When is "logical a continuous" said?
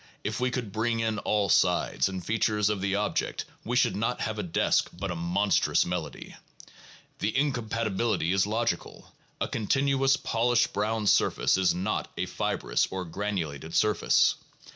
8.47-10.17